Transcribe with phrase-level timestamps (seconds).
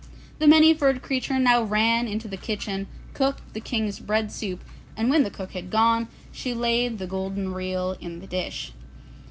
[0.39, 4.63] The Many furred Creature now ran into the kitchen, cooked the King's bread soup,
[4.97, 8.73] and when the cook had gone, she laid the gold reel in the dish.